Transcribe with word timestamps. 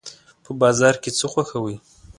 په 0.43 0.51
بازار 0.61 0.95
کې 1.03 1.09
څه 1.17 1.25
خوښوئ؟ 1.31 1.77